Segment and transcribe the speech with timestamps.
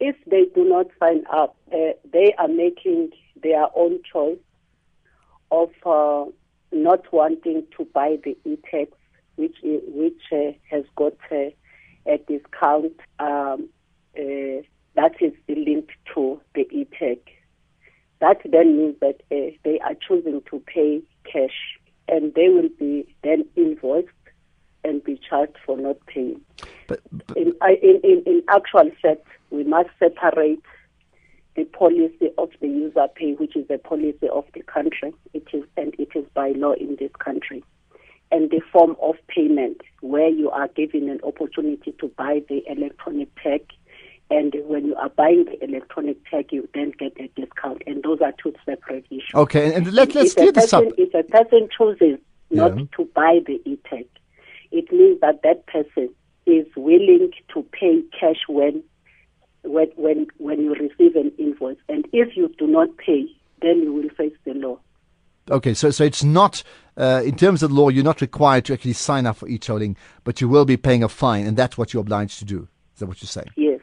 [0.00, 3.10] if they do not sign up, uh, they are making
[3.42, 4.38] their own choice
[5.50, 6.24] of uh,
[6.72, 8.96] not wanting to buy the e-tags,
[9.36, 11.50] which which uh, has got uh,
[12.06, 13.68] a discount um,
[14.16, 14.62] uh,
[14.94, 17.30] that is linked to the e-tags.
[18.20, 21.78] That then means that uh, they are choosing to pay cash,
[22.08, 24.08] and they will be then invoiced
[24.84, 26.40] and be charged for not paying.
[26.88, 30.62] But, but in, in, in, in actual fact, we must separate
[31.54, 35.14] the policy of the user pay, which is the policy of the country.
[35.32, 37.64] It is and it is by law in this country,
[38.30, 43.28] and the form of payment where you are given an opportunity to buy the electronic
[43.42, 43.62] tag,
[44.30, 48.20] and when you are buying the electronic tag, you then get a discount, and those
[48.20, 49.30] are two separate issues.
[49.34, 50.84] Okay, and let, let's clear this up.
[50.98, 52.18] If a person chooses
[52.50, 52.84] not yeah.
[52.96, 54.06] to buy the e-tag,
[54.72, 56.10] it means that that person
[56.98, 58.82] willing to pay cash when
[59.62, 63.26] when when when you receive an invoice, and if you do not pay,
[63.62, 64.78] then you will face the law.
[65.50, 66.62] Okay, so so it's not
[66.96, 70.40] uh, in terms of law, you're not required to actually sign up for e-tolling, but
[70.40, 72.68] you will be paying a fine, and that's what you're obliged to do.
[72.94, 73.50] Is that what you're saying?
[73.56, 73.75] Yes.